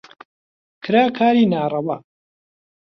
کرا 0.83 1.03
کاری 1.17 1.43
ناڕەوا 1.51 1.97